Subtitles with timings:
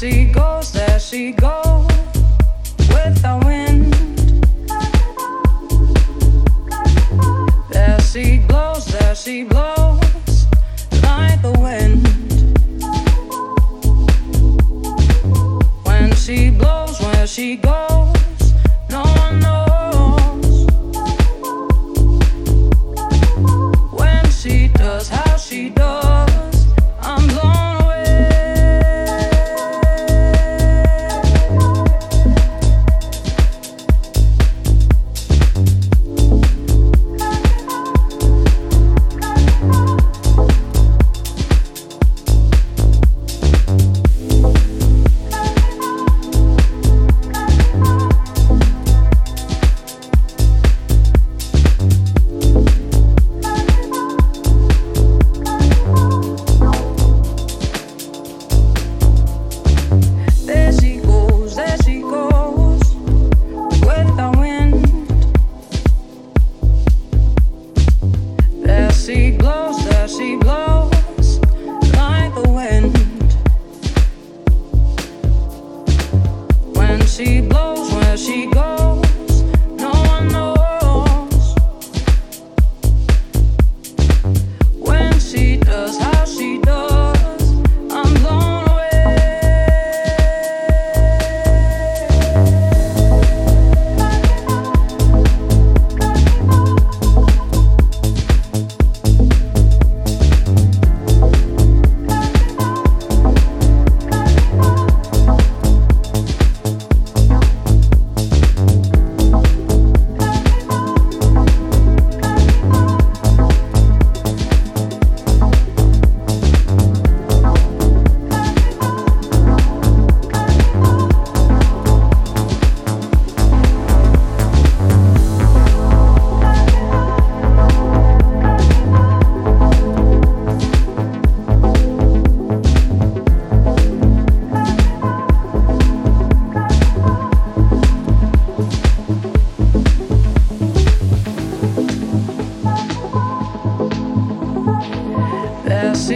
[0.00, 1.86] she goes, there she goes
[2.88, 3.92] with the wind.
[7.70, 10.46] There she blows, there she blows
[11.02, 12.00] like the wind.
[15.84, 18.09] When she blows, where she goes.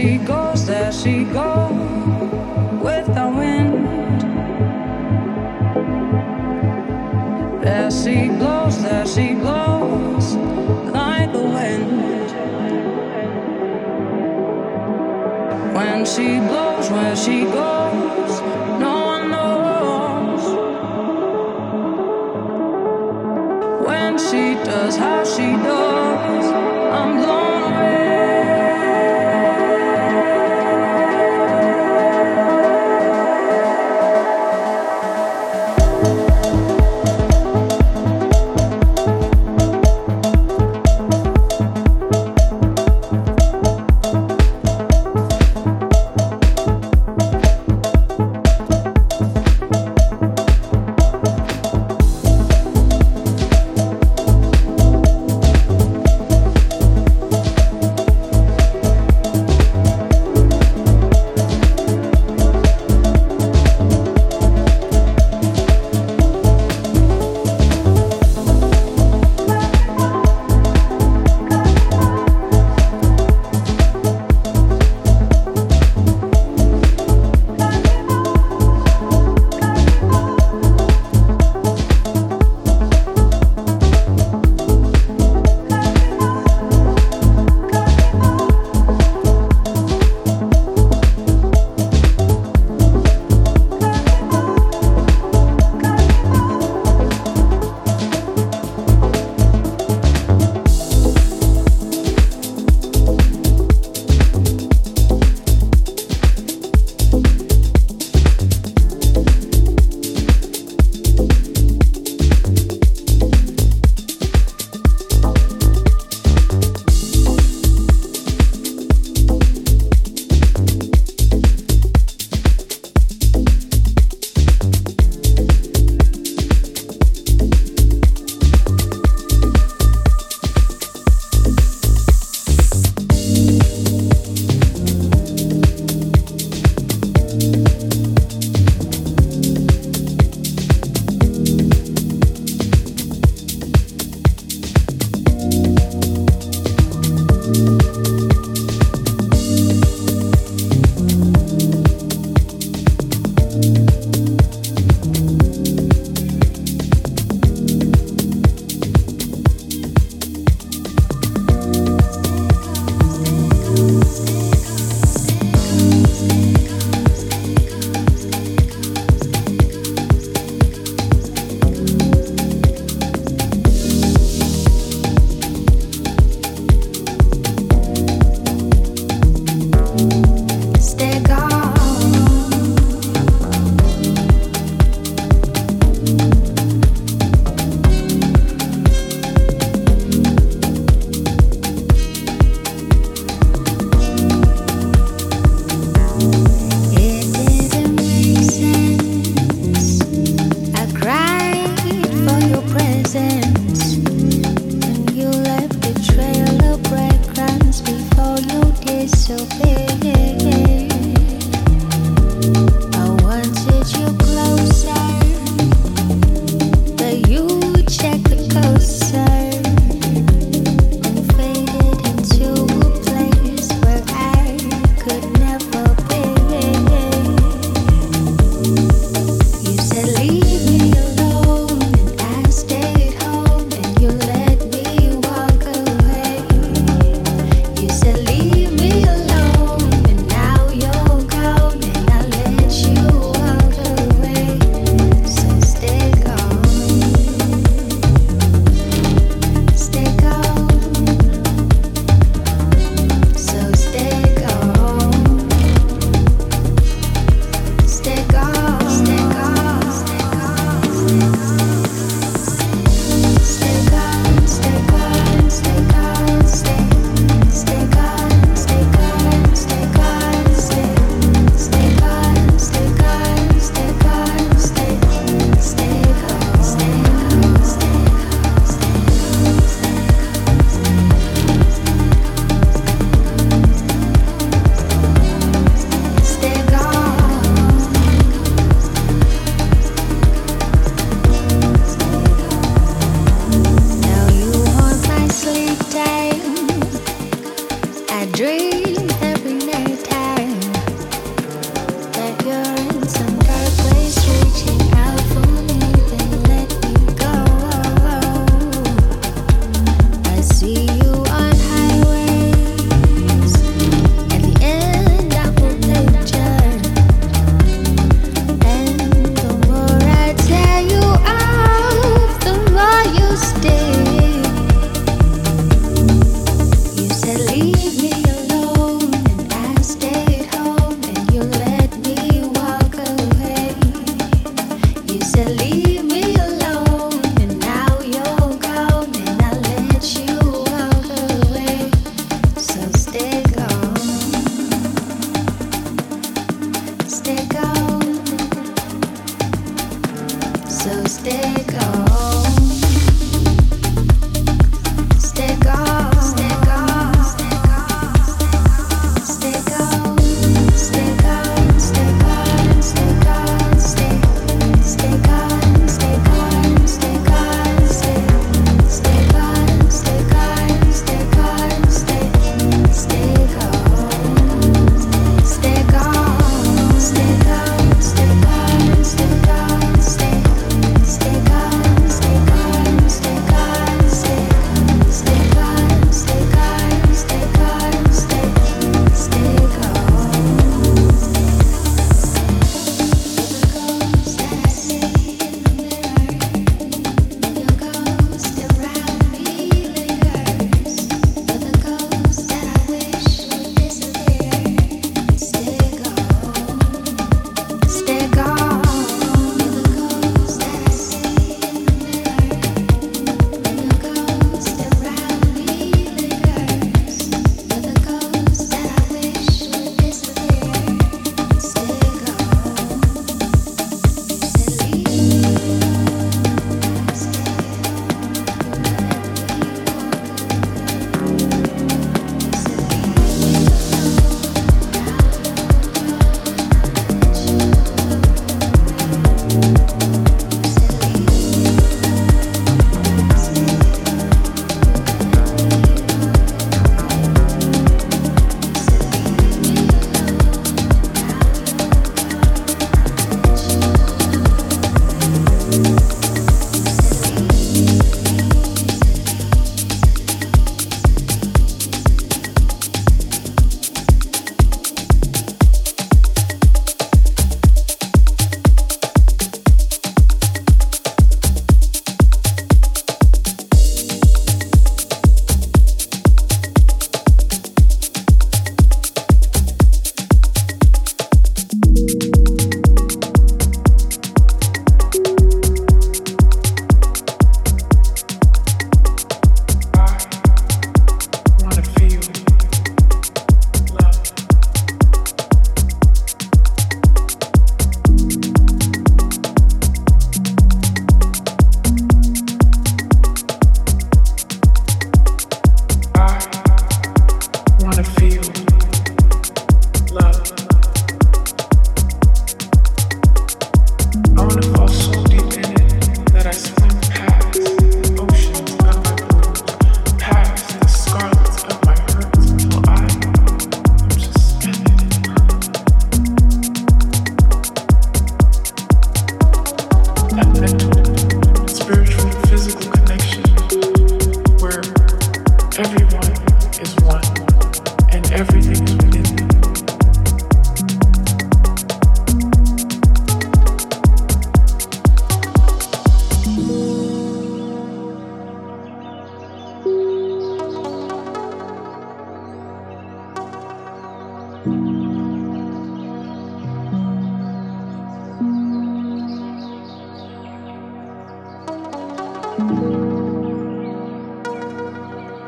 [0.05, 1.71] she goes, there she goes
[2.85, 4.21] with the wind.
[7.63, 10.35] There she blows, there she blows
[10.93, 12.29] like the wind.
[15.75, 17.84] When she blows, where she goes.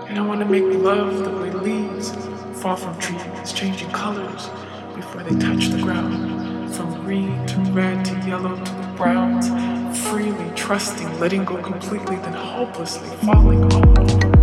[0.07, 2.11] And I want to make love the way leaves
[2.61, 4.49] fall from trees, changing colors
[4.95, 6.73] before they touch the ground.
[6.73, 9.49] From green to red to yellow to the browns,
[10.07, 14.36] freely trusting, letting go completely, then hopelessly falling all over.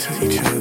[0.00, 0.59] to each other.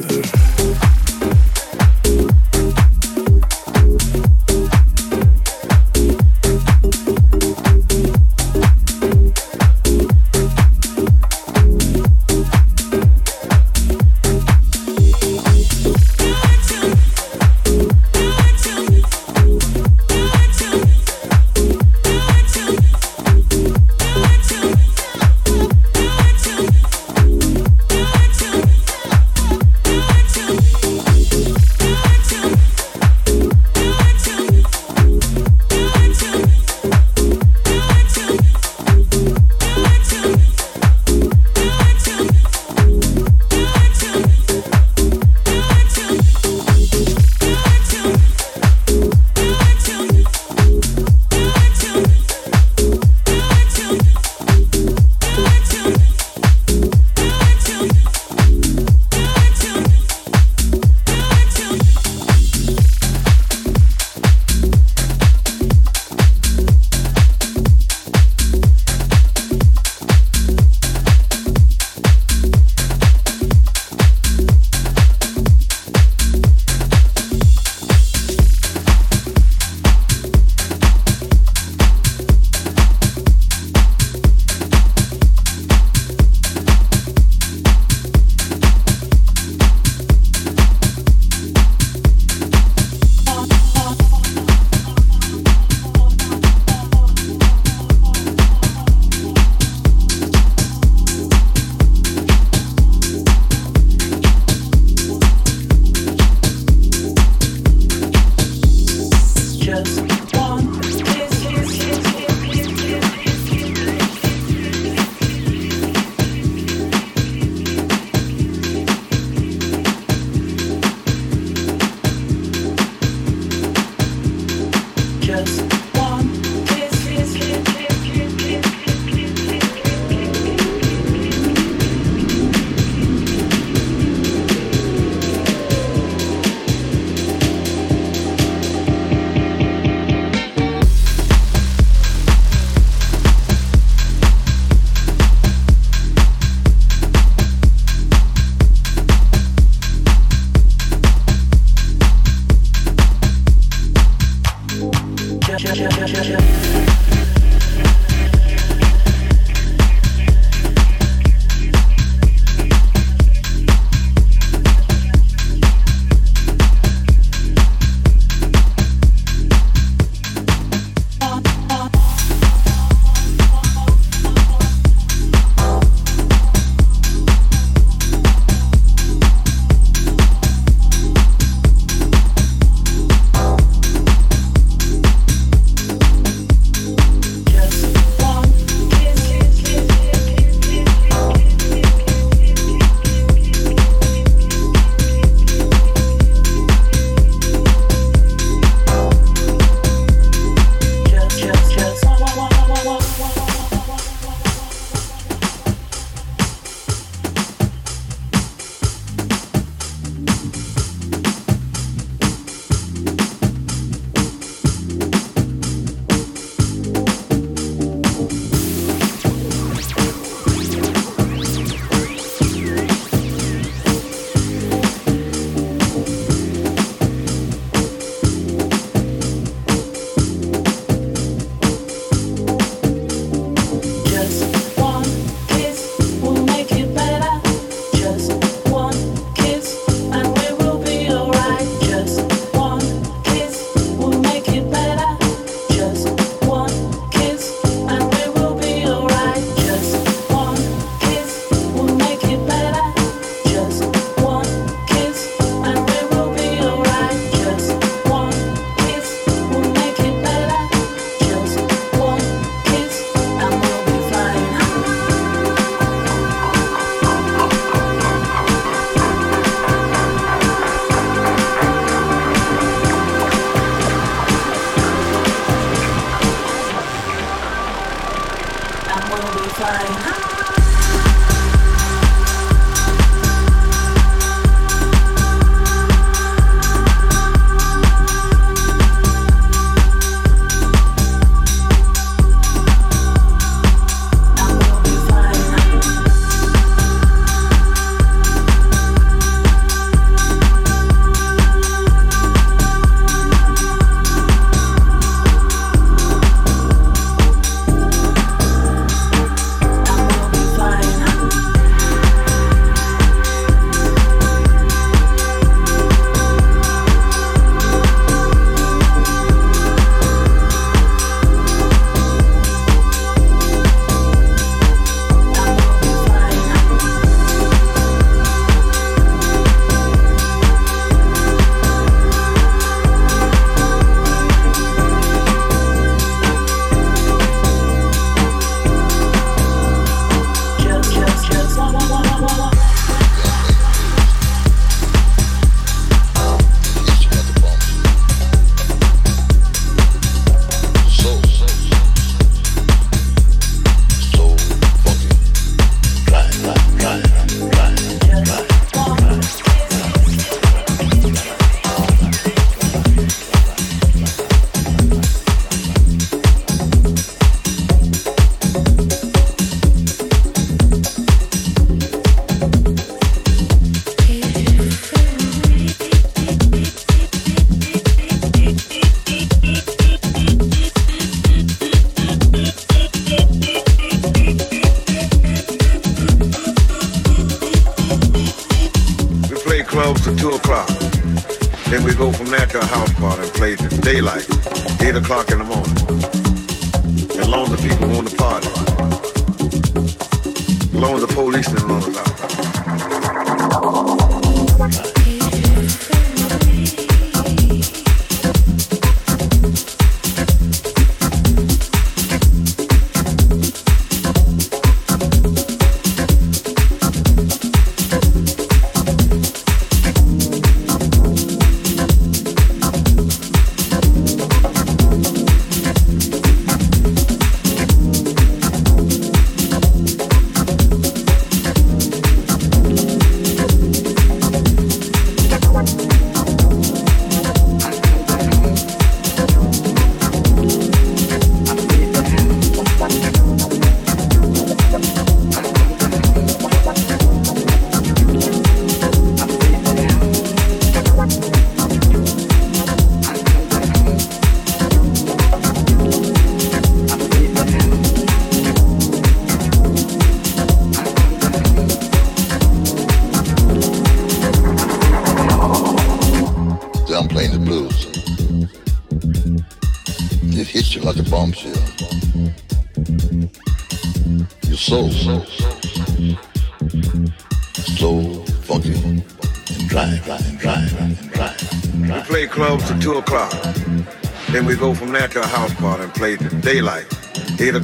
[278.91, 280.38] I'm gonna be fine.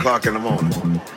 [0.06, 1.14] O'clock in the morning.